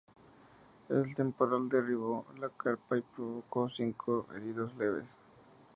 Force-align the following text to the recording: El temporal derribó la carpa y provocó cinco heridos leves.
El 0.89 1.13
temporal 1.13 1.69
derribó 1.69 2.25
la 2.39 2.49
carpa 2.49 2.97
y 2.97 3.03
provocó 3.03 3.69
cinco 3.69 4.25
heridos 4.35 4.75
leves. 4.75 5.19